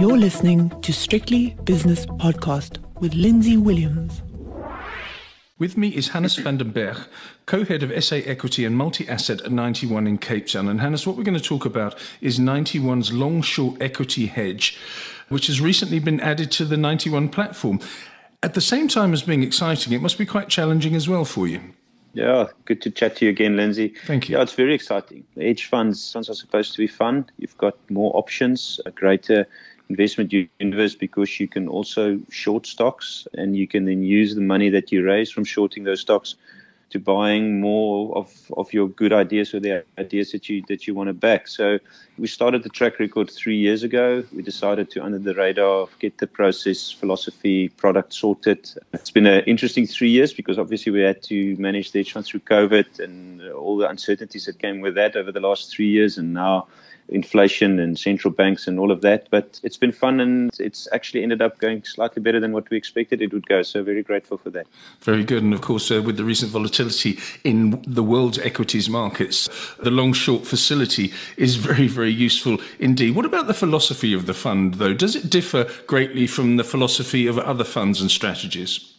You're 0.00 0.16
listening 0.16 0.70
to 0.80 0.94
Strictly 0.94 1.58
Business 1.64 2.06
Podcast 2.06 2.78
with 3.00 3.12
Lindsay 3.12 3.58
Williams. 3.58 4.22
With 5.58 5.76
me 5.76 5.88
is 5.90 6.08
Hannes 6.08 6.36
van 6.36 6.56
den 6.56 6.70
Berg, 6.70 6.96
co-head 7.44 7.82
of 7.82 8.02
SA 8.02 8.16
Equity 8.24 8.64
and 8.64 8.78
Multi-Asset 8.78 9.42
at 9.42 9.52
91 9.52 10.06
in 10.06 10.16
Cape 10.16 10.46
Town. 10.46 10.68
And 10.68 10.80
Hannes, 10.80 11.06
what 11.06 11.18
we're 11.18 11.22
going 11.22 11.36
to 11.36 11.44
talk 11.44 11.66
about 11.66 11.98
is 12.22 12.38
91's 12.38 13.12
long-short 13.12 13.82
equity 13.82 14.24
hedge, 14.24 14.78
which 15.28 15.48
has 15.48 15.60
recently 15.60 15.98
been 15.98 16.18
added 16.20 16.50
to 16.52 16.64
the 16.64 16.78
91 16.78 17.28
platform. 17.28 17.78
At 18.42 18.54
the 18.54 18.62
same 18.62 18.88
time 18.88 19.12
as 19.12 19.20
being 19.20 19.42
exciting, 19.42 19.92
it 19.92 20.00
must 20.00 20.16
be 20.16 20.24
quite 20.24 20.48
challenging 20.48 20.94
as 20.94 21.10
well 21.10 21.26
for 21.26 21.46
you. 21.46 21.60
Yeah, 22.14 22.48
good 22.64 22.82
to 22.82 22.90
chat 22.90 23.16
to 23.16 23.26
you 23.26 23.30
again, 23.30 23.56
Lindsay. 23.56 23.94
Thank 24.06 24.28
you. 24.28 24.36
Yeah, 24.36 24.42
it's 24.42 24.54
very 24.54 24.74
exciting. 24.74 25.24
The 25.36 25.44
hedge 25.44 25.66
funds, 25.66 26.10
funds 26.10 26.28
are 26.28 26.34
supposed 26.34 26.72
to 26.72 26.78
be 26.78 26.88
fun. 26.88 27.26
You've 27.38 27.56
got 27.58 27.76
more 27.88 28.10
options, 28.16 28.80
a 28.84 28.90
greater 28.90 29.46
investment 29.90 30.32
universe 30.32 30.94
because 30.94 31.40
you 31.40 31.48
can 31.48 31.68
also 31.68 32.18
short 32.30 32.64
stocks 32.64 33.26
and 33.34 33.56
you 33.56 33.66
can 33.66 33.84
then 33.84 34.02
use 34.02 34.34
the 34.34 34.40
money 34.54 34.70
that 34.70 34.90
you 34.92 35.04
raise 35.04 35.30
from 35.30 35.44
shorting 35.44 35.84
those 35.84 36.00
stocks 36.00 36.36
to 36.90 36.98
buying 36.98 37.60
more 37.60 38.16
of, 38.16 38.32
of 38.56 38.72
your 38.72 38.88
good 38.88 39.12
ideas 39.12 39.54
or 39.54 39.60
the 39.60 39.84
ideas 39.98 40.32
that 40.32 40.48
you 40.48 40.62
that 40.68 40.86
you 40.86 40.94
want 40.94 41.08
to 41.08 41.14
back. 41.14 41.46
So 41.46 41.78
we 42.18 42.26
started 42.26 42.64
the 42.64 42.68
track 42.68 42.98
record 42.98 43.30
three 43.30 43.56
years 43.56 43.82
ago. 43.84 44.24
We 44.34 44.42
decided 44.42 44.90
to 44.92 45.04
under 45.04 45.18
the 45.18 45.34
radar 45.34 45.86
get 46.00 46.18
the 46.18 46.26
process, 46.26 46.90
philosophy, 46.90 47.68
product 47.68 48.12
sorted. 48.12 48.68
It's 48.92 49.10
been 49.10 49.26
an 49.26 49.44
interesting 49.44 49.86
three 49.86 50.10
years 50.10 50.32
because 50.32 50.58
obviously 50.58 50.90
we 50.90 51.00
had 51.00 51.22
to 51.24 51.56
manage 51.56 51.92
the 51.92 52.00
hedge 52.00 52.12
through 52.26 52.40
COVID 52.40 52.98
and 52.98 53.40
all 53.52 53.76
the 53.76 53.88
uncertainties 53.88 54.46
that 54.46 54.58
came 54.58 54.80
with 54.80 54.94
that 54.96 55.14
over 55.14 55.30
the 55.30 55.40
last 55.40 55.72
three 55.72 55.88
years 55.88 56.18
and 56.18 56.34
now 56.34 56.66
inflation 57.10 57.78
and 57.78 57.98
central 57.98 58.32
banks 58.32 58.66
and 58.66 58.78
all 58.78 58.90
of 58.90 59.00
that. 59.02 59.28
But 59.30 59.60
it's 59.62 59.76
been 59.76 59.92
fun 59.92 60.20
and 60.20 60.50
it's 60.58 60.88
actually 60.92 61.22
ended 61.22 61.42
up 61.42 61.58
going 61.58 61.84
slightly 61.84 62.22
better 62.22 62.40
than 62.40 62.52
what 62.52 62.70
we 62.70 62.76
expected 62.76 63.20
it 63.20 63.32
would 63.32 63.46
go. 63.46 63.62
So 63.62 63.82
very 63.82 64.02
grateful 64.02 64.38
for 64.38 64.50
that. 64.50 64.66
Very 65.00 65.24
good. 65.24 65.42
And 65.42 65.52
of 65.52 65.60
course, 65.60 65.90
uh, 65.90 66.02
with 66.02 66.16
the 66.16 66.24
recent 66.24 66.50
volatility 66.50 67.18
in 67.44 67.82
the 67.86 68.02
world's 68.02 68.38
equities 68.38 68.88
markets, 68.88 69.48
the 69.78 69.90
long 69.90 70.12
short 70.12 70.46
facility 70.46 71.12
is 71.36 71.56
very, 71.56 71.86
very 71.86 72.12
useful 72.12 72.58
indeed. 72.78 73.14
What 73.14 73.24
about 73.24 73.46
the 73.46 73.54
philosophy 73.54 74.12
of 74.14 74.26
the 74.26 74.34
fund, 74.34 74.74
though? 74.74 74.94
Does 74.94 75.16
it 75.16 75.30
differ 75.30 75.66
greatly 75.86 76.26
from 76.26 76.56
the 76.56 76.64
philosophy 76.64 77.26
of 77.26 77.38
other 77.38 77.64
funds 77.64 78.00
and 78.00 78.10
strategies? 78.10 78.94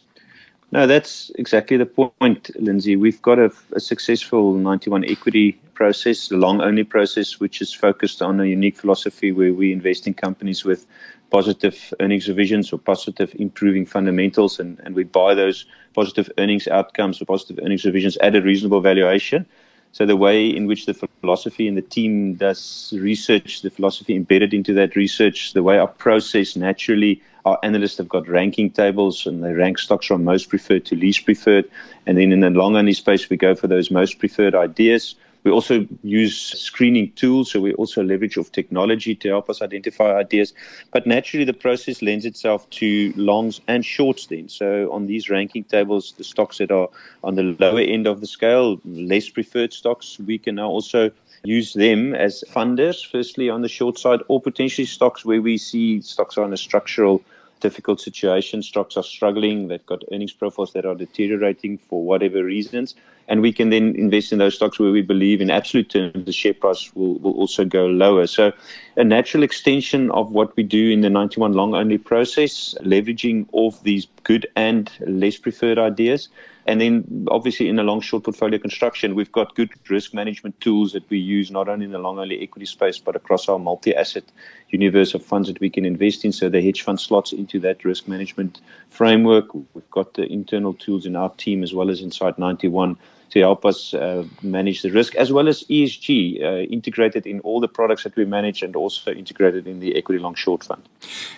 No, 0.72 0.86
that's 0.86 1.30
exactly 1.34 1.76
the 1.76 1.84
point, 1.84 2.50
Lindsay. 2.58 2.96
We've 2.96 3.20
got 3.20 3.38
a, 3.38 3.52
a 3.72 3.80
successful 3.80 4.54
91 4.54 5.04
equity 5.04 5.60
process, 5.82 6.28
the 6.28 6.36
long 6.36 6.60
only 6.60 6.84
process, 6.84 7.40
which 7.40 7.60
is 7.60 7.74
focused 7.74 8.22
on 8.22 8.38
a 8.38 8.44
unique 8.44 8.76
philosophy 8.76 9.32
where 9.32 9.52
we 9.52 9.72
invest 9.72 10.06
in 10.06 10.14
companies 10.14 10.64
with 10.64 10.86
positive 11.30 11.92
earnings 11.98 12.28
revisions 12.28 12.72
or 12.72 12.78
positive 12.78 13.34
improving 13.46 13.84
fundamentals, 13.84 14.60
and, 14.60 14.78
and 14.84 14.94
we 14.94 15.02
buy 15.02 15.34
those 15.34 15.66
positive 15.92 16.30
earnings 16.38 16.68
outcomes 16.68 17.20
or 17.20 17.24
positive 17.24 17.58
earnings 17.64 17.84
revisions 17.84 18.16
at 18.18 18.36
a 18.36 18.40
reasonable 18.40 18.80
valuation. 18.80 19.44
So 19.90 20.06
the 20.06 20.14
way 20.14 20.46
in 20.46 20.68
which 20.68 20.86
the 20.86 20.94
philosophy 20.94 21.66
and 21.66 21.76
the 21.76 21.88
team 21.96 22.34
does 22.34 22.94
research, 22.96 23.62
the 23.62 23.70
philosophy 23.70 24.14
embedded 24.14 24.54
into 24.54 24.72
that 24.74 24.94
research, 24.94 25.52
the 25.52 25.64
way 25.64 25.78
our 25.78 25.88
process 25.88 26.54
naturally, 26.54 27.20
our 27.44 27.58
analysts 27.64 27.98
have 27.98 28.08
got 28.08 28.28
ranking 28.28 28.70
tables 28.70 29.26
and 29.26 29.42
they 29.42 29.52
rank 29.52 29.80
stocks 29.80 30.06
from 30.06 30.22
most 30.22 30.48
preferred 30.48 30.84
to 30.86 30.94
least 30.94 31.24
preferred. 31.24 31.68
And 32.06 32.16
then 32.16 32.30
in 32.30 32.38
the 32.38 32.50
long 32.50 32.76
only 32.76 32.92
space, 32.92 33.28
we 33.28 33.36
go 33.36 33.56
for 33.56 33.66
those 33.66 33.90
most 33.90 34.20
preferred 34.20 34.54
ideas. 34.54 35.16
We 35.44 35.50
also 35.50 35.86
use 36.02 36.36
screening 36.36 37.12
tools, 37.12 37.50
so 37.50 37.60
we 37.60 37.74
also 37.74 38.02
leverage 38.02 38.36
of 38.36 38.52
technology 38.52 39.14
to 39.16 39.28
help 39.28 39.50
us 39.50 39.60
identify 39.60 40.16
ideas. 40.16 40.54
But 40.92 41.06
naturally, 41.06 41.44
the 41.44 41.52
process 41.52 42.00
lends 42.00 42.24
itself 42.24 42.68
to 42.70 43.12
longs 43.16 43.60
and 43.66 43.84
shorts. 43.84 44.26
Then, 44.26 44.48
so 44.48 44.90
on 44.92 45.06
these 45.06 45.28
ranking 45.28 45.64
tables, 45.64 46.14
the 46.16 46.24
stocks 46.24 46.58
that 46.58 46.70
are 46.70 46.88
on 47.24 47.34
the 47.34 47.56
lower 47.58 47.80
end 47.80 48.06
of 48.06 48.20
the 48.20 48.26
scale, 48.26 48.80
less 48.84 49.28
preferred 49.28 49.72
stocks, 49.72 50.18
we 50.20 50.38
can 50.38 50.54
now 50.54 50.68
also 50.68 51.10
use 51.44 51.72
them 51.72 52.14
as 52.14 52.44
funders, 52.48 53.04
firstly 53.04 53.50
on 53.50 53.62
the 53.62 53.68
short 53.68 53.98
side, 53.98 54.20
or 54.28 54.40
potentially 54.40 54.86
stocks 54.86 55.24
where 55.24 55.42
we 55.42 55.58
see 55.58 56.00
stocks 56.00 56.38
are 56.38 56.44
on 56.44 56.52
a 56.52 56.56
structural 56.56 57.20
difficult 57.62 58.00
situation. 58.00 58.62
Stocks 58.62 58.96
are 58.96 59.02
struggling. 59.02 59.68
They've 59.68 59.86
got 59.86 60.02
earnings 60.12 60.32
profiles 60.32 60.72
that 60.74 60.84
are 60.84 60.94
deteriorating 60.94 61.78
for 61.78 62.04
whatever 62.04 62.44
reasons. 62.44 62.94
And 63.28 63.40
we 63.40 63.52
can 63.52 63.70
then 63.70 63.94
invest 63.94 64.32
in 64.32 64.38
those 64.38 64.56
stocks 64.56 64.78
where 64.78 64.90
we 64.90 65.00
believe 65.00 65.40
in 65.40 65.48
absolute 65.48 65.88
terms 65.88 66.26
the 66.26 66.32
share 66.32 66.54
price 66.54 66.94
will, 66.94 67.14
will 67.20 67.32
also 67.34 67.64
go 67.64 67.86
lower. 67.86 68.26
So 68.26 68.52
a 68.96 69.04
natural 69.04 69.42
extension 69.42 70.10
of 70.10 70.32
what 70.32 70.54
we 70.56 70.64
do 70.64 70.90
in 70.90 71.00
the 71.00 71.08
91 71.08 71.52
long 71.52 71.74
only 71.74 71.98
process, 71.98 72.74
leveraging 72.80 73.46
off 73.52 73.82
these 73.84 74.08
good 74.24 74.46
and 74.56 74.90
less 75.06 75.36
preferred 75.38 75.78
ideas. 75.78 76.28
And 76.66 76.80
then 76.80 77.26
obviously 77.28 77.68
in 77.68 77.76
the 77.76 77.82
long 77.82 78.00
short 78.00 78.24
portfolio 78.24 78.58
construction, 78.58 79.14
we've 79.14 79.32
got 79.32 79.54
good 79.54 79.70
risk 79.88 80.14
management 80.14 80.60
tools 80.60 80.92
that 80.92 81.08
we 81.10 81.18
use 81.18 81.50
not 81.50 81.68
only 81.68 81.86
in 81.86 81.92
the 81.92 81.98
long 81.98 82.18
only 82.18 82.40
equity 82.40 82.66
space, 82.66 82.98
but 82.98 83.16
across 83.16 83.48
our 83.48 83.58
multi 83.58 83.94
asset 83.94 84.24
universe 84.68 85.14
of 85.14 85.24
funds 85.24 85.48
that 85.48 85.60
we 85.60 85.68
can 85.68 85.84
invest 85.84 86.24
in. 86.24 86.32
So 86.32 86.48
the 86.48 86.62
hedge 86.62 86.82
fund 86.82 87.00
slots 87.00 87.32
into 87.32 87.58
that 87.60 87.84
risk 87.84 88.06
management 88.06 88.60
framework. 88.90 89.52
We've 89.54 89.90
got 89.90 90.14
the 90.14 90.24
internal 90.32 90.74
tools 90.74 91.04
in 91.04 91.16
our 91.16 91.30
team 91.30 91.62
as 91.62 91.74
well 91.74 91.90
as 91.90 92.00
inside 92.00 92.38
91 92.38 92.96
to 93.32 93.40
help 93.40 93.64
us 93.64 93.94
uh, 93.94 94.24
manage 94.42 94.82
the 94.82 94.90
risk, 94.90 95.14
as 95.14 95.32
well 95.32 95.48
as 95.48 95.64
ESG 95.64 96.42
uh, 96.42 96.46
integrated 96.70 97.26
in 97.26 97.40
all 97.40 97.60
the 97.60 97.68
products 97.68 98.02
that 98.04 98.14
we 98.14 98.26
manage 98.26 98.62
and 98.62 98.76
also 98.76 99.10
integrated 99.10 99.66
in 99.66 99.80
the 99.80 99.96
equity 99.96 100.18
long 100.18 100.34
short 100.34 100.62
fund. 100.62 100.82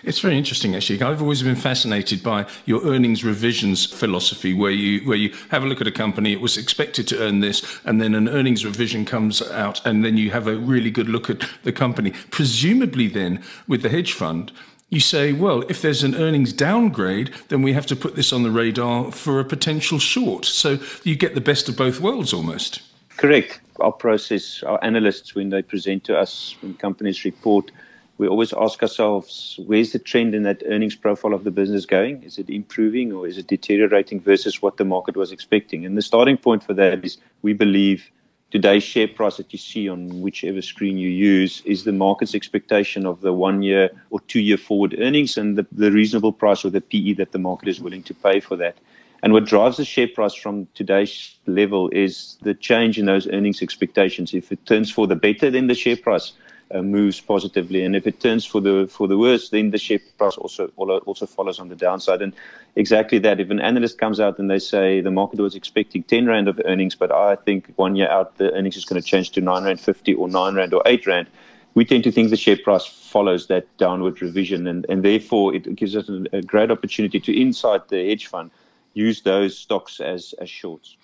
It's 0.03 0.19
very 0.19 0.37
interesting, 0.37 0.75
actually. 0.75 1.01
I've 1.01 1.21
always 1.21 1.41
been 1.41 1.55
fascinated 1.55 2.21
by 2.21 2.47
your 2.65 2.83
earnings 2.85 3.23
revisions 3.23 3.85
philosophy, 3.85 4.53
where 4.53 4.71
you 4.71 5.07
where 5.07 5.17
you 5.17 5.33
have 5.51 5.63
a 5.63 5.67
look 5.67 5.79
at 5.79 5.87
a 5.87 5.91
company, 5.91 6.33
it 6.33 6.41
was 6.41 6.57
expected 6.57 7.07
to 7.07 7.23
earn 7.23 7.39
this, 7.39 7.79
and 7.85 8.01
then 8.01 8.13
an 8.13 8.27
earnings 8.27 8.65
revision 8.65 9.05
comes 9.05 9.41
out, 9.41 9.85
and 9.85 10.03
then 10.03 10.17
you 10.17 10.31
have 10.31 10.47
a 10.47 10.57
really 10.57 10.91
good 10.91 11.07
look 11.07 11.29
at 11.29 11.47
the 11.63 11.71
company. 11.71 12.11
Presumably, 12.29 13.07
then 13.07 13.41
with 13.69 13.83
the 13.83 13.89
hedge 13.89 14.11
fund 14.11 14.51
you 14.95 15.01
say, 15.01 15.33
well, 15.33 15.61
if 15.67 15.81
there's 15.81 16.03
an 16.03 16.15
earnings 16.15 16.53
downgrade, 16.53 17.29
then 17.49 17.61
we 17.61 17.73
have 17.73 17.85
to 17.85 17.97
put 17.97 18.15
this 18.15 18.31
on 18.31 18.43
the 18.43 18.49
radar 18.49 19.11
for 19.11 19.41
a 19.41 19.45
potential 19.45 19.99
short. 19.99 20.45
So 20.45 20.79
you 21.03 21.17
get 21.17 21.35
the 21.35 21.41
best 21.41 21.67
of 21.67 21.75
both 21.75 21.99
worlds 21.99 22.31
almost. 22.31 22.81
Correct. 23.17 23.59
Our 23.81 23.91
process, 23.91 24.63
our 24.63 24.81
analysts, 24.81 25.35
when 25.35 25.49
they 25.49 25.61
present 25.61 26.05
to 26.05 26.17
us, 26.17 26.55
when 26.61 26.75
companies 26.75 27.25
report, 27.25 27.71
we 28.17 28.29
always 28.29 28.53
ask 28.53 28.81
ourselves, 28.81 29.59
where's 29.65 29.91
the 29.91 29.99
trend 29.99 30.33
in 30.33 30.43
that 30.43 30.63
earnings 30.65 30.95
profile 30.95 31.33
of 31.33 31.43
the 31.43 31.51
business 31.51 31.85
going? 31.85 32.23
Is 32.23 32.37
it 32.37 32.49
improving 32.49 33.11
or 33.11 33.27
is 33.27 33.37
it 33.37 33.47
deteriorating 33.47 34.21
versus 34.21 34.61
what 34.61 34.77
the 34.77 34.85
market 34.85 35.17
was 35.17 35.33
expecting? 35.33 35.85
And 35.85 35.97
the 35.97 36.01
starting 36.01 36.37
point 36.37 36.63
for 36.63 36.73
that 36.73 37.03
is 37.03 37.17
we 37.41 37.51
believe 37.51 38.09
today's 38.55 38.83
share 38.83 39.09
price 39.09 39.35
that 39.35 39.51
you 39.51 39.59
see 39.59 39.89
on 39.89 40.21
whichever 40.21 40.61
screen 40.61 40.97
you 40.97 41.09
use 41.09 41.61
is 41.65 41.83
the 41.83 41.91
market's 41.91 42.33
expectation 42.33 43.05
of 43.05 43.19
the 43.19 43.33
one 43.33 43.61
year 43.61 43.89
or 44.11 44.21
two 44.21 44.39
year 44.39 44.55
forward 44.55 44.95
earnings 44.97 45.37
and 45.37 45.57
the, 45.57 45.67
the 45.73 45.91
reasonable 45.91 46.31
price 46.31 46.63
or 46.63 46.69
the 46.69 46.79
PE 46.79 47.15
that 47.15 47.33
the 47.33 47.37
market 47.37 47.67
is 47.67 47.81
willing 47.81 48.01
to 48.03 48.13
pay 48.13 48.39
for 48.39 48.55
that. 48.55 48.77
And 49.23 49.33
what 49.33 49.43
drives 49.43 49.75
the 49.75 49.83
share 49.83 50.07
price 50.07 50.33
from 50.33 50.69
today's 50.73 51.35
level 51.47 51.89
is 51.89 52.37
the 52.43 52.53
change 52.53 52.97
in 52.97 53.07
those 53.07 53.27
earnings 53.27 53.61
expectations. 53.61 54.33
If 54.33 54.53
it 54.53 54.65
turns 54.65 54.89
for 54.89 55.05
the 55.05 55.17
better, 55.17 55.51
then 55.51 55.67
the 55.67 55.75
share 55.75 55.97
price 55.97 56.31
uh, 56.71 56.81
moves 56.81 57.21
positively, 57.21 57.83
and 57.83 57.95
if 57.95 58.07
it 58.07 58.19
turns 58.19 58.45
for 58.45 58.61
the 58.61 58.87
for 58.87 59.07
the 59.07 59.17
worse, 59.17 59.49
then 59.49 59.71
the 59.71 59.77
share 59.77 59.99
price 60.17 60.37
also 60.37 60.67
also 60.77 61.25
follows 61.25 61.59
on 61.59 61.69
the 61.69 61.75
downside. 61.75 62.21
And 62.21 62.33
exactly 62.75 63.19
that. 63.19 63.39
If 63.39 63.49
an 63.49 63.59
analyst 63.59 63.97
comes 63.97 64.19
out 64.19 64.39
and 64.39 64.49
they 64.49 64.59
say 64.59 65.01
the 65.01 65.11
market 65.11 65.39
was 65.39 65.55
expecting 65.55 66.03
10 66.03 66.25
rand 66.25 66.47
of 66.47 66.59
earnings, 66.65 66.95
but 66.95 67.11
I 67.11 67.35
think 67.35 67.71
one 67.75 67.95
year 67.95 68.09
out 68.09 68.37
the 68.37 68.51
earnings 68.53 68.77
is 68.77 68.85
going 68.85 69.01
to 69.01 69.07
change 69.07 69.31
to 69.31 69.41
9 69.41 69.63
rand 69.63 69.79
50 69.79 70.13
or 70.15 70.27
9 70.27 70.55
rand 70.55 70.73
or 70.73 70.81
8 70.85 71.05
rand, 71.05 71.27
we 71.75 71.85
tend 71.85 72.03
to 72.05 72.11
think 72.11 72.29
the 72.29 72.37
share 72.37 72.57
price 72.57 72.85
follows 72.85 73.47
that 73.47 73.65
downward 73.77 74.21
revision, 74.21 74.65
and 74.67 74.85
and 74.89 75.03
therefore 75.03 75.53
it 75.53 75.75
gives 75.75 75.95
us 75.95 76.09
a, 76.09 76.25
a 76.33 76.41
great 76.41 76.71
opportunity 76.71 77.19
to 77.19 77.39
inside 77.39 77.81
the 77.89 78.09
hedge 78.09 78.27
fund 78.27 78.49
use 78.95 79.21
those 79.21 79.57
stocks 79.57 79.99
as 79.99 80.33
as 80.41 80.49
shorts. 80.49 80.97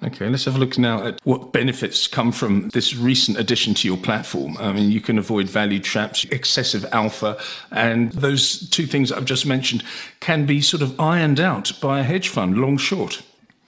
Okay, 0.00 0.28
let's 0.28 0.44
have 0.44 0.54
a 0.54 0.58
look 0.58 0.78
now 0.78 1.04
at 1.04 1.20
what 1.24 1.52
benefits 1.52 2.06
come 2.06 2.30
from 2.30 2.68
this 2.68 2.94
recent 2.94 3.36
addition 3.36 3.74
to 3.74 3.88
your 3.88 3.96
platform. 3.96 4.56
I 4.58 4.72
mean, 4.72 4.92
you 4.92 5.00
can 5.00 5.18
avoid 5.18 5.48
value 5.48 5.80
traps, 5.80 6.24
excessive 6.30 6.86
alpha, 6.92 7.36
and 7.72 8.12
those 8.12 8.70
two 8.70 8.86
things 8.86 9.10
I've 9.10 9.24
just 9.24 9.44
mentioned 9.44 9.82
can 10.20 10.46
be 10.46 10.60
sort 10.60 10.82
of 10.82 10.98
ironed 11.00 11.40
out 11.40 11.72
by 11.80 11.98
a 11.98 12.04
hedge 12.04 12.28
fund, 12.28 12.58
long 12.58 12.76
short. 12.76 13.22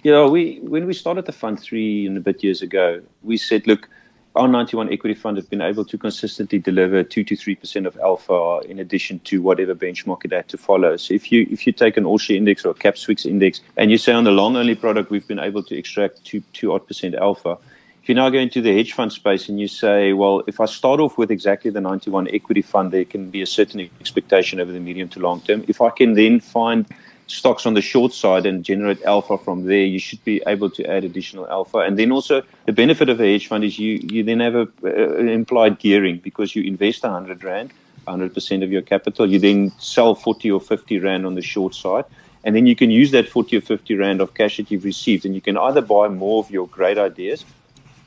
Yeah, 0.04 0.24
we 0.26 0.60
when 0.62 0.86
we 0.86 0.94
started 0.94 1.26
the 1.26 1.32
fund 1.32 1.58
three 1.58 2.06
and 2.06 2.16
a 2.16 2.20
bit 2.20 2.44
years 2.44 2.62
ago, 2.62 3.02
we 3.22 3.36
said, 3.36 3.66
look, 3.66 3.88
our 4.36 4.46
91 4.46 4.92
equity 4.92 5.14
fund 5.14 5.36
have 5.36 5.50
been 5.50 5.60
able 5.60 5.84
to 5.84 5.98
consistently 5.98 6.58
deliver 6.58 7.02
2 7.02 7.24
to 7.24 7.34
3% 7.34 7.86
of 7.86 7.98
alpha 7.98 8.60
in 8.68 8.78
addition 8.78 9.18
to 9.20 9.42
whatever 9.42 9.74
benchmark 9.74 10.24
it 10.24 10.32
had 10.32 10.48
to 10.48 10.56
follow. 10.56 10.96
So 10.96 11.14
if 11.14 11.32
you 11.32 11.46
if 11.50 11.66
you 11.66 11.72
take 11.72 11.96
an 11.96 12.04
all 12.04 12.18
share 12.18 12.36
index 12.36 12.64
or 12.64 12.70
a 12.70 12.74
caps 12.74 13.08
index 13.24 13.60
and 13.76 13.90
you 13.90 13.98
say 13.98 14.12
on 14.12 14.24
the 14.24 14.30
long 14.30 14.56
only 14.56 14.76
product 14.76 15.10
we've 15.10 15.26
been 15.26 15.40
able 15.40 15.62
to 15.64 15.76
extract 15.76 16.24
2 16.24 16.40
2 16.52 16.72
odd 16.72 16.86
percent 16.86 17.14
alpha, 17.16 17.58
If 18.02 18.08
you 18.08 18.14
now 18.14 18.30
go 18.30 18.38
into 18.38 18.62
the 18.62 18.74
hedge 18.74 18.94
fund 18.94 19.12
space 19.12 19.48
and 19.50 19.60
you 19.60 19.68
say, 19.68 20.14
well, 20.14 20.42
if 20.46 20.58
I 20.58 20.64
start 20.64 21.00
off 21.00 21.18
with 21.18 21.30
exactly 21.30 21.70
the 21.70 21.82
91 21.82 22.28
equity 22.32 22.62
fund, 22.62 22.92
there 22.92 23.04
can 23.04 23.28
be 23.28 23.42
a 23.42 23.46
certain 23.46 23.80
expectation 24.00 24.58
over 24.58 24.72
the 24.72 24.80
medium 24.80 25.08
to 25.10 25.20
long 25.20 25.42
term. 25.42 25.64
If 25.68 25.82
I 25.82 25.90
can 25.90 26.14
then 26.14 26.40
find 26.40 26.86
stocks 27.30 27.64
on 27.64 27.74
the 27.74 27.80
short 27.80 28.12
side 28.12 28.44
and 28.44 28.64
generate 28.64 29.02
alpha 29.04 29.38
from 29.38 29.64
there, 29.64 29.84
you 29.84 29.98
should 29.98 30.22
be 30.24 30.42
able 30.46 30.68
to 30.70 30.84
add 30.84 31.04
additional 31.04 31.48
alpha. 31.48 31.78
And 31.78 31.98
then 31.98 32.10
also 32.10 32.42
the 32.66 32.72
benefit 32.72 33.08
of 33.08 33.20
a 33.20 33.32
hedge 33.32 33.46
fund 33.46 33.64
is 33.64 33.78
you, 33.78 34.00
you 34.10 34.24
then 34.24 34.40
have 34.40 34.54
a, 34.54 34.68
uh, 34.84 35.16
implied 35.16 35.78
gearing 35.78 36.18
because 36.18 36.56
you 36.56 36.62
invest 36.64 37.02
100 37.02 37.42
Rand, 37.44 37.72
100% 38.08 38.64
of 38.64 38.72
your 38.72 38.82
capital. 38.82 39.30
You 39.30 39.38
then 39.38 39.70
sell 39.78 40.14
40 40.14 40.50
or 40.50 40.60
50 40.60 40.98
Rand 40.98 41.24
on 41.24 41.36
the 41.36 41.42
short 41.42 41.74
side. 41.74 42.04
And 42.42 42.56
then 42.56 42.66
you 42.66 42.74
can 42.74 42.90
use 42.90 43.10
that 43.12 43.28
40 43.28 43.58
or 43.58 43.60
50 43.60 43.94
Rand 43.96 44.20
of 44.20 44.34
cash 44.34 44.56
that 44.56 44.70
you've 44.70 44.84
received 44.84 45.24
and 45.24 45.34
you 45.34 45.40
can 45.40 45.56
either 45.56 45.82
buy 45.82 46.08
more 46.08 46.42
of 46.42 46.50
your 46.50 46.66
great 46.66 46.98
ideas 46.98 47.44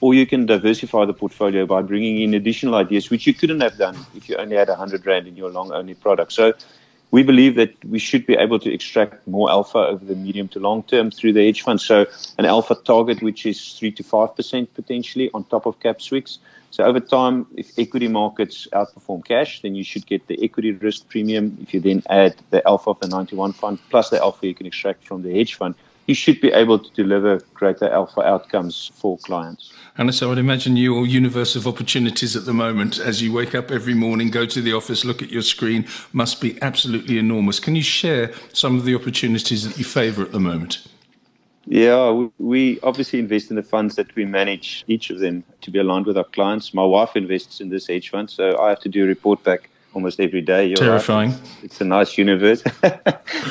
or 0.02 0.14
you 0.14 0.26
can 0.26 0.46
diversify 0.46 1.06
the 1.06 1.14
portfolio 1.14 1.66
by 1.66 1.82
bringing 1.82 2.20
in 2.22 2.34
additional 2.34 2.76
ideas, 2.76 3.10
which 3.10 3.26
you 3.26 3.34
couldn't 3.34 3.62
have 3.62 3.78
done 3.78 3.96
if 4.16 4.28
you 4.28 4.36
only 4.36 4.58
had 4.58 4.68
100 4.68 5.06
Rand 5.06 5.28
in 5.28 5.38
your 5.38 5.50
long 5.50 5.72
only 5.72 5.94
product. 5.94 6.34
So 6.34 6.52
we 7.14 7.22
believe 7.22 7.54
that 7.54 7.72
we 7.86 8.00
should 8.00 8.26
be 8.26 8.34
able 8.34 8.58
to 8.58 8.74
extract 8.74 9.28
more 9.28 9.48
alpha 9.48 9.78
over 9.78 10.04
the 10.04 10.16
medium 10.16 10.48
to 10.48 10.60
long 10.60 10.82
term 10.82 11.12
through 11.12 11.32
the 11.32 11.46
hedge 11.46 11.62
fund. 11.62 11.80
So 11.80 12.08
an 12.40 12.46
alpha 12.46 12.74
target, 12.74 13.22
which 13.22 13.46
is 13.46 13.74
3 13.74 13.92
to 13.92 14.04
5% 14.04 14.68
potentially 14.74 15.30
on 15.32 15.44
top 15.44 15.68
of 15.68 15.80
cap 15.80 16.00
SWIX. 16.00 16.40
So 16.72 16.84
over 16.84 17.00
time, 17.00 17.46
if 17.56 17.78
equity 17.78 18.08
markets 18.08 18.68
outperform 18.74 19.24
cash, 19.26 19.62
then 19.62 19.76
you 19.76 19.84
should 19.84 20.08
get 20.08 20.26
the 20.26 20.44
equity 20.44 20.72
risk 20.72 21.08
premium. 21.08 21.56
If 21.62 21.72
you 21.76 21.82
then 21.82 22.02
add 22.10 22.34
the 22.50 22.68
alpha 22.68 22.90
of 22.90 23.00
the 23.00 23.08
91 23.08 23.54
fund 23.54 23.78
plus 23.92 24.10
the 24.10 24.20
alpha 24.20 24.48
you 24.48 24.56
can 24.56 24.66
extract 24.66 25.06
from 25.06 25.22
the 25.22 25.38
hedge 25.38 25.54
fund, 25.54 25.76
you 26.08 26.16
should 26.16 26.42
be 26.42 26.52
able 26.52 26.80
to 26.80 26.92
deliver 26.94 27.40
greater 27.54 27.90
alpha 27.90 28.22
outcomes 28.22 28.92
for 28.96 29.18
clients. 29.20 29.72
And 29.98 30.14
so 30.14 30.32
I'd 30.32 30.38
imagine 30.38 30.76
your 30.76 31.06
universe 31.06 31.56
of 31.56 31.68
opportunities 31.68 32.36
at 32.36 32.46
the 32.46 32.54
moment, 32.54 33.00
as 33.00 33.22
you 33.22 33.32
wake 33.32 33.56
up 33.56 33.72
every 33.72 33.94
morning, 33.94 34.30
go 34.30 34.46
to 34.46 34.62
the 34.62 34.74
office, 34.74 35.06
look 35.06 35.22
at 35.22 35.32
your 35.32 35.44
screen, 35.44 35.86
must 36.12 36.42
be 36.42 36.62
absolutely 36.62 37.18
enormous. 37.18 37.60
Can 37.60 37.76
you 37.76 37.84
share 37.84 38.34
some 38.54 38.76
of 38.76 38.86
the 38.86 38.96
opportunities 38.96 39.68
that 39.68 39.78
you 39.78 39.86
favour 39.86 40.24
at 40.24 40.32
the 40.32 40.40
moment? 40.40 40.88
Yeah, 41.66 42.28
we 42.40 42.80
obviously 42.82 43.20
invest 43.20 43.50
in 43.50 43.56
the 43.56 43.64
funds 43.64 43.96
that 43.96 44.14
we 44.16 44.26
manage, 44.26 44.84
each 44.88 45.10
of 45.10 45.20
them 45.20 45.46
to 45.62 45.72
be 45.72 45.80
aligned 45.80 46.06
with 46.06 46.18
our 46.18 46.26
clients. 46.26 46.74
My 46.74 46.84
wife 46.84 47.16
invests 47.16 47.62
in 47.62 47.70
this 47.70 47.88
hedge 47.88 48.10
fund, 48.10 48.30
so 48.30 48.60
I 48.60 48.70
have 48.70 48.82
to 48.82 48.90
do 48.90 49.06
a 49.06 49.08
report 49.08 49.42
back 49.44 49.70
almost 49.94 50.20
every 50.20 50.42
day. 50.42 50.68
You're 50.68 50.78
Terrifying. 50.78 51.32
Right. 51.32 51.64
It's 51.64 51.82
a 51.82 51.86
nice 51.86 52.18
universe. 52.18 52.64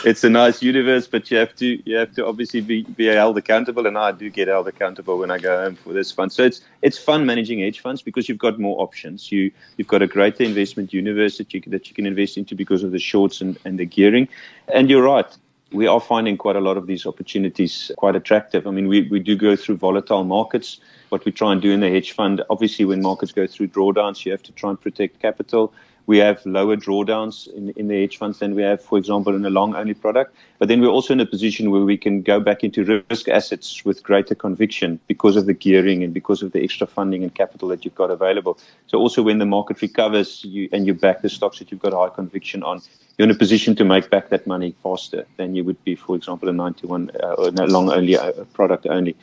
it's 0.05 0.25
a 0.25 0.31
nice 0.31 0.62
universe, 0.62 1.06
but 1.06 1.31
you 1.31 1.37
have 1.39 1.55
to 1.56 1.83
you 1.89 1.97
have 1.97 2.12
to 2.15 2.27
obviously 2.27 2.61
be, 2.61 2.83
be 2.83 3.06
held 3.06 3.39
accountable, 3.39 3.87
and 3.87 3.97
I 3.97 4.12
do 4.12 4.31
get 4.31 4.49
held 4.49 4.69
accountable 4.69 5.19
when 5.19 5.31
I 5.31 5.39
go 5.39 5.62
home 5.62 5.77
for 5.77 5.93
this 5.93 6.11
fund. 6.12 6.33
So 6.33 6.43
it's 6.44 6.61
it's 6.83 6.99
fun 6.99 7.27
managing 7.27 7.61
hedge 7.61 7.81
funds 7.81 8.03
because 8.03 8.29
you've 8.29 8.39
got 8.39 8.59
more 8.59 8.81
options. 8.81 9.31
You 9.31 9.50
you've 9.77 9.89
got 9.89 10.03
a 10.03 10.06
greater 10.06 10.44
investment 10.44 10.93
universe 10.93 11.39
that 11.39 11.55
you 11.55 11.62
that 11.67 11.89
you 11.89 11.94
can 11.94 12.06
invest 12.06 12.37
into 12.37 12.55
because 12.55 12.83
of 12.83 12.93
the 12.93 12.99
shorts 12.99 13.41
and, 13.41 13.59
and 13.65 13.79
the 13.79 13.87
gearing. 13.87 14.29
And 14.69 14.89
you're 14.89 15.03
right. 15.03 15.27
We 15.72 15.86
are 15.86 16.00
finding 16.00 16.36
quite 16.36 16.56
a 16.56 16.60
lot 16.60 16.76
of 16.76 16.86
these 16.86 17.06
opportunities 17.06 17.90
quite 17.96 18.14
attractive. 18.14 18.66
I 18.66 18.70
mean, 18.70 18.88
we, 18.88 19.08
we 19.08 19.20
do 19.20 19.36
go 19.36 19.56
through 19.56 19.76
volatile 19.76 20.24
markets. 20.24 20.78
What 21.08 21.24
we 21.24 21.32
try 21.32 21.52
and 21.52 21.62
do 21.62 21.70
in 21.70 21.80
the 21.80 21.90
hedge 21.90 22.12
fund, 22.12 22.42
obviously, 22.50 22.84
when 22.84 23.02
markets 23.02 23.32
go 23.32 23.46
through 23.46 23.69
drawdowns, 23.69 24.24
you 24.24 24.32
have 24.32 24.42
to 24.44 24.52
try 24.52 24.70
and 24.70 24.80
protect 24.80 25.20
capital 25.20 25.72
we 26.06 26.19
have 26.19 26.44
lower 26.44 26.76
drawdowns 26.76 27.52
in, 27.54 27.70
in 27.70 27.88
the 27.88 28.00
hedge 28.00 28.16
funds 28.16 28.38
than 28.40 28.54
we 28.54 28.62
have, 28.62 28.82
for 28.82 28.98
example, 28.98 29.34
in 29.34 29.44
a 29.44 29.50
long 29.50 29.74
only 29.74 29.94
product. 29.94 30.34
But 30.58 30.69
then 30.69 30.80
we're 30.80 30.88
also 30.88 31.12
in 31.12 31.20
a 31.20 31.26
position 31.26 31.70
where 31.70 31.82
we 31.82 31.96
can 31.96 32.22
go 32.22 32.40
back 32.40 32.64
into 32.64 33.02
risk 33.08 33.28
assets 33.28 33.84
with 33.84 34.02
greater 34.02 34.34
conviction 34.34 34.98
because 35.06 35.36
of 35.36 35.46
the 35.46 35.54
gearing 35.54 36.02
and 36.02 36.12
because 36.12 36.42
of 36.42 36.52
the 36.52 36.62
extra 36.62 36.86
funding 36.86 37.22
and 37.22 37.34
capital 37.34 37.69
that 37.69 37.84
you've 37.84 37.94
got 37.94 38.10
available. 38.10 38.58
So 38.88 38.98
also 38.98 39.22
when 39.22 39.38
the 39.38 39.46
market 39.46 39.80
recovers 39.80 40.44
you, 40.44 40.69
and 40.72 40.86
you 40.86 40.94
back 40.94 41.22
the 41.22 41.30
stocks 41.30 41.58
that 41.60 41.70
you've 41.70 41.80
got 41.80 41.92
high 41.92 42.14
conviction 42.14 42.62
on, 42.62 42.82
you're 43.17 43.25
in 43.25 43.31
a 43.31 43.38
position 43.38 43.76
to 43.76 43.85
make 43.85 44.11
back 44.11 44.31
that 44.31 44.47
money 44.47 44.75
faster 44.82 45.26
than 45.37 45.55
you 45.55 45.64
would 45.64 45.82
be, 45.85 45.94
for 45.94 46.17
example, 46.17 46.49
a 46.49 46.53
91 46.53 47.11
uh, 47.23 47.35
or 47.35 47.49
a 47.49 47.67
long 47.67 47.91
only 47.91 48.17
uh, 48.17 48.32
product 48.55 48.87
only. 48.87 49.14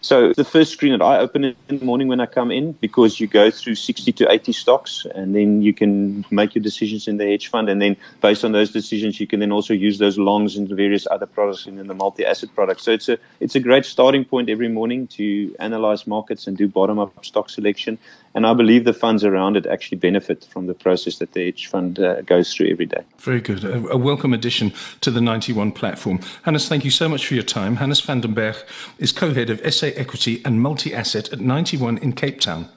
So 0.00 0.32
the 0.34 0.44
first 0.44 0.72
screen 0.72 0.92
that 0.92 1.02
I 1.02 1.18
open 1.18 1.44
in 1.44 1.56
the 1.68 1.84
morning 1.84 2.08
when 2.08 2.20
I 2.20 2.26
come 2.26 2.50
in, 2.50 2.72
because 2.72 3.18
you 3.18 3.26
go 3.26 3.50
through 3.50 3.74
60 3.74 4.12
to 4.12 4.30
80 4.30 4.52
stocks, 4.52 5.06
and 5.14 5.34
then 5.34 5.62
you 5.62 5.72
can 5.72 6.24
make 6.30 6.54
your 6.54 6.62
decisions 6.62 7.08
in 7.08 7.16
the 7.16 7.24
hedge 7.24 7.48
fund, 7.48 7.68
and 7.68 7.80
then 7.80 7.96
based 8.20 8.44
on 8.44 8.52
those 8.52 8.70
decisions, 8.70 9.18
you 9.18 9.26
can 9.26 9.40
then 9.40 9.50
also 9.50 9.74
use 9.74 9.98
those 9.98 10.18
longs 10.18 10.56
into 10.56 10.74
various 10.74 11.06
other 11.10 11.26
products 11.26 11.66
and 11.66 11.78
in 11.80 11.88
the 11.88 11.94
multi-asset 11.94 12.50
products. 12.54 12.84
So 12.84 12.92
it's 12.92 13.08
a 13.08 13.18
it's 13.40 13.56
a 13.56 13.60
great 13.60 13.84
starting 13.84 14.24
point 14.24 14.50
every 14.50 14.68
morning 14.68 15.06
to 15.08 15.54
analyze 15.58 16.06
markets 16.06 16.46
and 16.46 16.56
do 16.56 16.68
bottom-up 16.68 17.24
stock 17.24 17.50
selection. 17.50 17.98
And 18.38 18.46
I 18.46 18.54
believe 18.54 18.84
the 18.84 18.92
funds 18.92 19.24
around 19.24 19.56
it 19.56 19.66
actually 19.66 19.98
benefit 19.98 20.44
from 20.44 20.68
the 20.68 20.74
process 20.74 21.18
that 21.18 21.32
the 21.32 21.46
hedge 21.46 21.66
fund 21.66 21.98
uh, 21.98 22.22
goes 22.22 22.54
through 22.54 22.68
every 22.68 22.86
day. 22.86 23.02
Very 23.18 23.40
good. 23.40 23.64
A, 23.64 23.88
a, 23.88 23.96
welcome 23.96 24.32
addition 24.32 24.72
to 25.00 25.10
the 25.10 25.20
91 25.20 25.72
platform. 25.72 26.20
Hannes, 26.44 26.68
thank 26.68 26.84
you 26.84 26.92
so 26.92 27.08
much 27.08 27.26
for 27.26 27.34
your 27.34 27.42
time. 27.42 27.74
Hannes 27.78 28.00
van 28.00 28.20
den 28.20 28.34
Berg 28.34 28.54
is 29.00 29.10
co-head 29.10 29.50
of 29.50 29.60
SA 29.74 29.88
Equity 29.88 30.40
and 30.44 30.62
Multi-Asset 30.62 31.32
at 31.32 31.40
91 31.40 31.98
in 31.98 32.12
Cape 32.12 32.38
Town. 32.38 32.68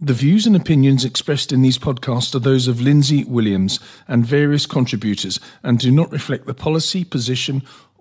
The 0.00 0.14
views 0.14 0.46
and 0.46 0.54
opinions 0.54 1.04
expressed 1.04 1.52
in 1.52 1.62
these 1.62 1.78
podcasts 1.78 2.32
are 2.36 2.38
those 2.38 2.68
of 2.68 2.80
Lindsay 2.80 3.24
Williams 3.24 3.80
and 4.06 4.24
various 4.24 4.66
contributors 4.66 5.40
and 5.64 5.76
do 5.76 5.90
not 5.90 6.12
reflect 6.12 6.46
the 6.46 6.54
policy, 6.54 7.02
position, 7.02 7.64